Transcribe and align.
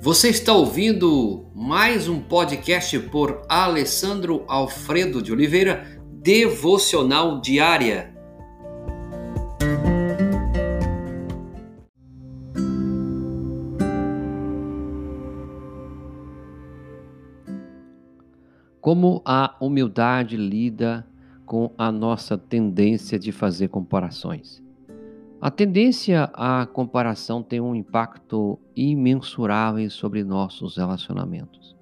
Você 0.00 0.28
está 0.28 0.52
ouvindo 0.52 1.50
mais 1.52 2.08
um 2.08 2.20
podcast 2.20 2.96
por 3.10 3.42
Alessandro 3.48 4.44
Alfredo 4.46 5.20
de 5.20 5.32
Oliveira, 5.32 6.00
Devocional 6.22 7.40
Diária. 7.40 8.14
Como 18.80 19.20
a 19.24 19.56
humildade 19.60 20.36
lida 20.36 21.04
com 21.44 21.72
a 21.76 21.90
nossa 21.90 22.38
tendência 22.38 23.18
de 23.18 23.32
fazer 23.32 23.66
comparações? 23.66 24.62
A 25.40 25.52
tendência 25.52 26.24
à 26.34 26.66
comparação 26.66 27.44
tem 27.44 27.60
um 27.60 27.72
impacto 27.72 28.58
imensurável 28.74 29.88
sobre 29.88 30.24
nossos 30.24 30.76
relacionamentos. 30.76 31.76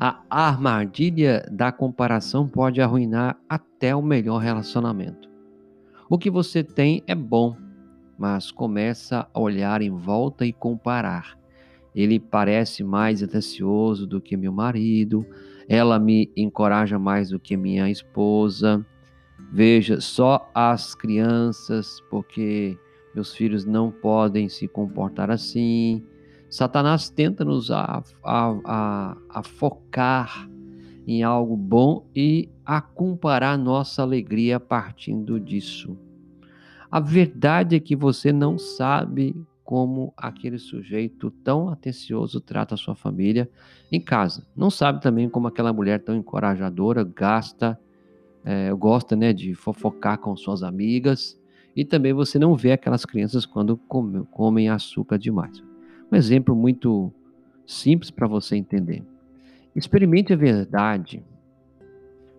A 0.00 0.20
armadilha 0.28 1.46
da 1.48 1.70
comparação 1.70 2.48
pode 2.48 2.80
arruinar 2.80 3.38
até 3.48 3.94
o 3.94 4.02
melhor 4.02 4.38
relacionamento. 4.38 5.30
O 6.10 6.18
que 6.18 6.28
você 6.28 6.64
tem 6.64 7.04
é 7.06 7.14
bom, 7.14 7.56
mas 8.18 8.50
começa 8.50 9.28
a 9.32 9.40
olhar 9.40 9.80
em 9.80 9.90
volta 9.90 10.44
e 10.44 10.52
comparar. 10.52 11.38
Ele 11.94 12.18
parece 12.18 12.82
mais 12.82 13.22
atencioso 13.22 14.08
do 14.08 14.20
que 14.20 14.36
meu 14.36 14.52
marido, 14.52 15.24
ela 15.68 16.00
me 16.00 16.32
encoraja 16.36 16.98
mais 16.98 17.30
do 17.30 17.38
que 17.38 17.56
minha 17.56 17.88
esposa. 17.88 18.84
Veja 19.52 20.00
só 20.00 20.50
as 20.52 20.96
crianças, 20.96 22.00
porque 22.10 22.76
meus 23.18 23.34
filhos 23.34 23.64
não 23.64 23.90
podem 23.90 24.48
se 24.48 24.68
comportar 24.68 25.28
assim. 25.28 26.04
Satanás 26.48 27.10
tenta 27.10 27.44
nos 27.44 27.68
a, 27.68 28.00
a, 28.22 28.56
a, 28.64 29.16
a 29.28 29.42
focar 29.42 30.48
em 31.04 31.24
algo 31.24 31.56
bom 31.56 32.06
e 32.14 32.48
a 32.64 32.80
comparar 32.80 33.58
nossa 33.58 34.02
alegria 34.02 34.60
partindo 34.60 35.40
disso. 35.40 35.98
A 36.88 37.00
verdade 37.00 37.74
é 37.74 37.80
que 37.80 37.96
você 37.96 38.32
não 38.32 38.56
sabe 38.56 39.34
como 39.64 40.14
aquele 40.16 40.58
sujeito 40.58 41.30
tão 41.42 41.68
atencioso 41.68 42.40
trata 42.40 42.76
a 42.76 42.78
sua 42.78 42.94
família 42.94 43.50
em 43.90 44.00
casa. 44.00 44.46
Não 44.56 44.70
sabe 44.70 45.02
também 45.02 45.28
como 45.28 45.48
aquela 45.48 45.72
mulher 45.72 46.04
tão 46.04 46.14
encorajadora 46.14 47.02
gasta, 47.02 47.78
é, 48.44 48.72
gosta 48.72 49.16
né, 49.16 49.32
de 49.32 49.54
fofocar 49.54 50.18
com 50.18 50.36
suas 50.36 50.62
amigas. 50.62 51.37
E 51.78 51.84
também 51.84 52.12
você 52.12 52.40
não 52.40 52.56
vê 52.56 52.72
aquelas 52.72 53.06
crianças 53.06 53.46
quando 53.46 53.76
comem 54.32 54.68
açúcar 54.68 55.16
demais. 55.16 55.62
Um 56.10 56.16
exemplo 56.16 56.52
muito 56.52 57.12
simples 57.64 58.10
para 58.10 58.26
você 58.26 58.56
entender. 58.56 59.04
Experimente 59.76 60.32
a 60.32 60.36
verdade. 60.36 61.24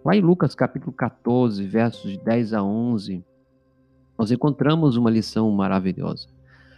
Lá 0.04 0.14
em 0.14 0.20
Lucas 0.20 0.54
capítulo 0.54 0.92
14, 0.92 1.66
versos 1.66 2.12
de 2.12 2.20
10 2.20 2.54
a 2.54 2.62
11, 2.62 3.24
nós 4.18 4.30
encontramos 4.30 4.98
uma 4.98 5.10
lição 5.10 5.50
maravilhosa. 5.52 6.28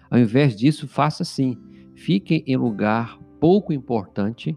Ao 0.07 0.19
invés 0.19 0.55
disso, 0.55 0.87
faça 0.87 1.23
assim: 1.23 1.57
fique 1.95 2.43
em 2.45 2.57
lugar 2.57 3.17
pouco 3.39 3.73
importante, 3.73 4.55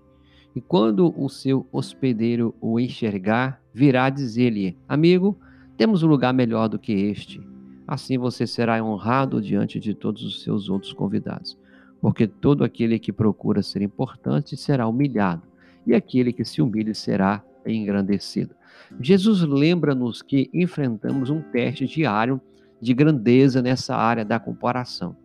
e 0.55 0.61
quando 0.61 1.11
o 1.19 1.27
seu 1.31 1.67
hospedeiro 1.73 2.55
o 2.61 2.79
enxergar, 2.79 3.63
virá 3.73 4.11
dizer-lhe: 4.11 4.77
Amigo, 4.87 5.39
temos 5.75 6.03
um 6.03 6.07
lugar 6.07 6.35
melhor 6.35 6.69
do 6.69 6.79
que 6.79 6.93
este 6.93 7.54
Assim 7.87 8.17
você 8.17 8.47
será 8.47 8.83
honrado 8.83 9.41
diante 9.41 9.79
de 9.79 9.95
todos 9.95 10.23
os 10.23 10.43
seus 10.43 10.69
outros 10.69 10.93
convidados. 10.93 11.59
Porque 12.01 12.27
todo 12.27 12.65
aquele 12.65 12.99
que 12.99 13.13
procura 13.13 13.63
ser 13.63 13.83
importante 13.83 14.57
será 14.57 14.87
humilhado, 14.87 15.43
e 15.87 15.95
aquele 15.95 16.33
que 16.33 16.45
se 16.45 16.61
humilha 16.61 16.95
será 16.95 17.43
engrandecido. 17.67 18.55
Jesus 19.01 19.43
lembra-nos 19.43 20.23
que 20.23 20.51
enfrentamos 20.53 21.31
um 21.31 21.41
teste 21.41 21.87
diário 21.87 22.41
de 22.81 22.93
grandeza 22.93 23.63
nessa 23.63 23.97
área 23.97 24.25
da 24.25 24.39
comparação. 24.39 25.17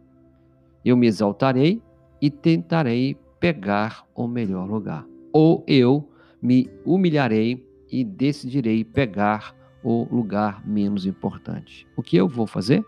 Eu 0.84 0.96
me 0.96 1.08
exaltarei 1.08 1.82
e 2.22 2.30
tentarei 2.30 3.18
pegar 3.40 4.06
o 4.16 4.28
melhor 4.28 4.70
lugar. 4.70 5.06
Ou 5.32 5.64
eu 5.68 6.10
me 6.42 6.70
humilharei 6.86 7.66
e 7.92 8.04
decidirei 8.04 8.84
pegar 8.84 9.56
o 9.84 10.08
lugar 10.14 10.66
menos 10.68 11.06
importante. 11.06 11.88
O 11.96 12.04
que 12.04 12.18
eu 12.18 12.28
vou 12.28 12.46
fazer? 12.46 12.84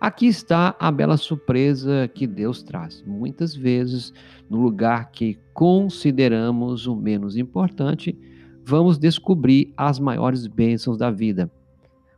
Aqui 0.00 0.26
está 0.26 0.74
a 0.80 0.90
bela 0.90 1.16
surpresa 1.16 2.10
que 2.12 2.26
Deus 2.26 2.62
traz. 2.62 3.04
Muitas 3.06 3.54
vezes, 3.54 4.12
no 4.50 4.60
lugar 4.60 5.12
que 5.12 5.38
consideramos 5.54 6.88
o 6.88 6.96
menos 6.96 7.36
importante, 7.36 8.18
vamos 8.64 8.98
descobrir 8.98 9.72
as 9.76 10.00
maiores 10.00 10.46
bênçãos 10.48 10.98
da 10.98 11.10
vida, 11.10 11.48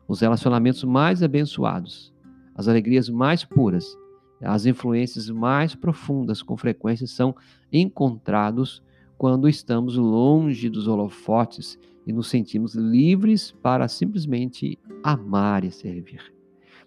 os 0.09 0.21
relacionamentos 0.21 0.83
mais 0.85 1.23
abençoados, 1.23 2.11
as 2.55 2.69
alegrias 2.69 3.11
mais 3.11 3.45
puras, 3.45 3.95
as 4.41 4.65
influências 4.65 5.29
mais 5.29 5.75
profundas, 5.75 6.43
com 6.43 6.57
frequência, 6.57 7.07
são 7.07 7.35
encontrados 7.73 8.83
quando 9.25 9.49
estamos 9.49 9.97
longe 9.97 10.69
dos 10.69 10.87
holofotes 10.87 11.79
e 12.07 12.13
nos 12.13 12.29
sentimos 12.29 12.75
livres 12.75 13.53
para 13.53 13.89
simplesmente 13.89 14.79
amar 15.03 15.65
e 15.65 15.71
servir. 15.71 16.31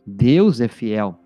Deus 0.06 0.62
é 0.62 0.68
fiel 0.68 1.20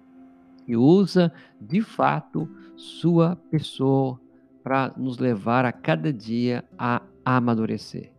e 0.65 0.77
usa 0.77 1.29
de 1.59 1.81
fato 1.81 2.47
sua 2.77 3.35
pessoa 3.35 4.21
para 4.63 4.93
nos 4.95 5.17
levar 5.17 5.65
a 5.65 5.73
cada 5.73 6.13
dia 6.13 6.63
a 6.77 7.01
amadurecer. 7.25 8.13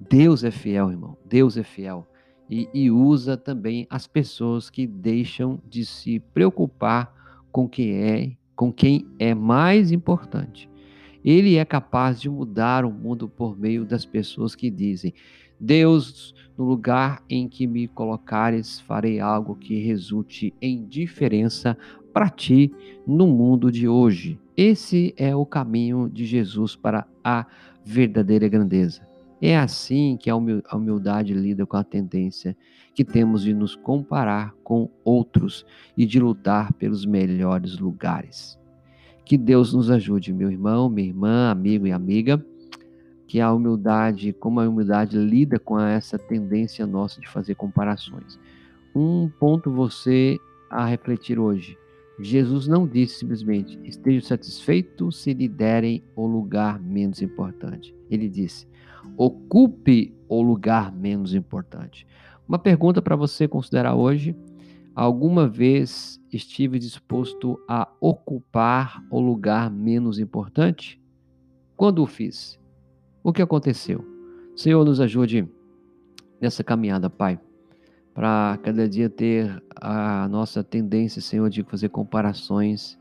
Deus 0.00 0.42
é 0.42 0.50
fiel, 0.50 0.90
irmão. 0.90 1.18
Deus 1.26 1.58
é 1.58 1.62
fiel. 1.62 2.08
E, 2.48 2.70
e 2.72 2.90
usa 2.90 3.36
também 3.36 3.86
as 3.90 4.06
pessoas 4.06 4.70
que 4.70 4.86
deixam 4.86 5.60
de 5.68 5.84
se 5.84 6.20
preocupar 6.32 7.12
com 7.52 7.68
quem 7.68 7.96
é, 7.96 8.32
com 8.56 8.72
quem 8.72 9.06
é 9.18 9.34
mais 9.34 9.92
importante 9.92 10.70
ele 11.24 11.56
é 11.56 11.64
capaz 11.64 12.20
de 12.20 12.28
mudar 12.28 12.84
o 12.84 12.90
mundo 12.90 13.28
por 13.28 13.58
meio 13.58 13.84
das 13.84 14.04
pessoas 14.04 14.54
que 14.54 14.70
dizem: 14.70 15.12
Deus, 15.58 16.34
no 16.56 16.64
lugar 16.64 17.22
em 17.28 17.48
que 17.48 17.66
me 17.66 17.86
colocares, 17.86 18.80
farei 18.80 19.20
algo 19.20 19.54
que 19.54 19.78
resulte 19.80 20.54
em 20.60 20.86
diferença 20.86 21.76
para 22.12 22.28
ti 22.28 22.72
no 23.06 23.26
mundo 23.26 23.70
de 23.70 23.86
hoje. 23.86 24.38
Esse 24.56 25.14
é 25.16 25.34
o 25.34 25.46
caminho 25.46 26.08
de 26.08 26.24
Jesus 26.24 26.76
para 26.76 27.06
a 27.22 27.46
verdadeira 27.84 28.48
grandeza. 28.48 29.08
É 29.40 29.56
assim 29.56 30.18
que 30.20 30.28
a 30.28 30.36
humildade 30.36 31.32
lida 31.32 31.64
com 31.64 31.76
a 31.76 31.84
tendência 31.84 32.54
que 32.94 33.02
temos 33.02 33.42
de 33.42 33.54
nos 33.54 33.74
comparar 33.74 34.54
com 34.62 34.90
outros 35.02 35.64
e 35.96 36.04
de 36.04 36.20
lutar 36.20 36.74
pelos 36.74 37.06
melhores 37.06 37.78
lugares. 37.78 38.59
Que 39.24 39.36
Deus 39.38 39.72
nos 39.72 39.90
ajude, 39.90 40.32
meu 40.32 40.50
irmão, 40.50 40.88
minha 40.88 41.08
irmã, 41.08 41.50
amigo 41.50 41.86
e 41.86 41.92
amiga, 41.92 42.44
que 43.26 43.40
a 43.40 43.52
humildade, 43.52 44.32
como 44.32 44.60
a 44.60 44.68
humildade 44.68 45.16
lida 45.16 45.58
com 45.58 45.78
essa 45.78 46.18
tendência 46.18 46.86
nossa 46.86 47.20
de 47.20 47.28
fazer 47.28 47.54
comparações. 47.54 48.38
Um 48.94 49.28
ponto 49.38 49.70
você 49.70 50.36
a 50.68 50.84
refletir 50.84 51.38
hoje. 51.38 51.78
Jesus 52.18 52.66
não 52.66 52.86
disse 52.86 53.20
simplesmente: 53.20 53.78
esteja 53.84 54.26
satisfeito 54.26 55.12
se 55.12 55.32
lhe 55.32 55.48
derem 55.48 56.02
o 56.16 56.26
lugar 56.26 56.80
menos 56.80 57.22
importante. 57.22 57.94
Ele 58.10 58.28
disse: 58.28 58.66
ocupe 59.16 60.12
o 60.28 60.42
lugar 60.42 60.92
menos 60.92 61.34
importante. 61.34 62.06
Uma 62.48 62.58
pergunta 62.58 63.00
para 63.00 63.14
você 63.14 63.46
considerar 63.46 63.94
hoje 63.94 64.34
Alguma 64.94 65.48
vez 65.48 66.19
estive 66.32 66.78
disposto 66.78 67.58
a 67.68 67.88
ocupar 68.00 69.02
o 69.10 69.20
lugar 69.20 69.70
menos 69.70 70.18
importante? 70.18 71.00
Quando 71.76 72.02
o 72.02 72.06
fiz? 72.06 72.58
O 73.22 73.32
que 73.32 73.42
aconteceu? 73.42 74.04
Senhor, 74.56 74.84
nos 74.84 75.00
ajude 75.00 75.48
nessa 76.40 76.62
caminhada, 76.64 77.08
Pai, 77.08 77.38
para 78.14 78.58
cada 78.62 78.88
dia 78.88 79.08
ter 79.08 79.62
a 79.76 80.28
nossa 80.28 80.62
tendência, 80.62 81.20
Senhor, 81.20 81.48
de 81.48 81.62
fazer 81.62 81.88
comparações 81.88 82.98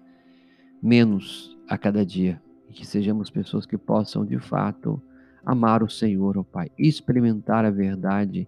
menos 0.81 1.57
a 1.68 1.77
cada 1.77 2.06
dia. 2.06 2.42
E 2.69 2.74
que 2.74 2.86
sejamos 2.86 3.30
pessoas 3.30 3.65
que 3.65 3.77
possam, 3.77 4.25
de 4.25 4.39
fato, 4.39 5.01
amar 5.45 5.83
o 5.83 5.89
Senhor, 5.89 6.38
ó 6.38 6.44
Pai, 6.44 6.69
experimentar 6.77 7.65
a 7.65 7.71
verdade 7.71 8.48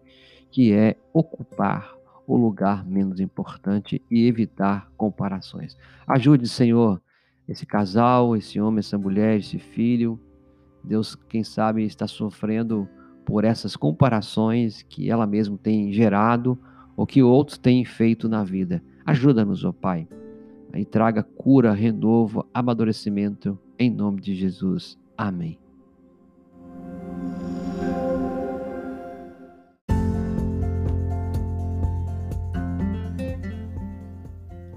que 0.52 0.74
é 0.74 0.98
ocupar 1.14 1.96
o 2.28 2.38
lugar 2.38 2.86
menos 2.86 3.20
importante 3.20 4.02
e 4.10 4.26
evitar 4.26 4.90
comparações. 4.96 5.78
Ajude, 6.08 6.48
Senhor, 6.48 7.02
esse 7.48 7.66
casal, 7.66 8.36
esse 8.36 8.60
homem, 8.60 8.80
essa 8.80 8.98
mulher, 8.98 9.38
esse 9.38 9.60
filho. 9.60 10.20
Deus, 10.84 11.16
quem 11.16 11.44
sabe, 11.44 11.84
está 11.84 12.08
sofrendo 12.08 12.88
por 13.26 13.44
essas 13.44 13.76
comparações 13.76 14.82
que 14.84 15.10
ela 15.10 15.28
mesma 15.28 15.58
tem 15.58 15.92
gerado 15.92 16.58
ou 16.96 17.06
que 17.06 17.22
outros 17.22 17.58
têm 17.58 17.86
feito 17.86 18.28
na 18.28 18.44
vida. 18.44 18.82
Ajuda-nos, 19.06 19.64
ó 19.64 19.72
Pai, 19.72 20.08
e 20.74 20.86
traga 20.86 21.24
cura, 21.24 21.74
renovo, 21.74 22.46
amadurecimento, 22.54 23.58
em 23.78 23.90
nome 23.90 24.22
de 24.22 24.36
Jesus. 24.36 24.98
Amém. 25.18 25.71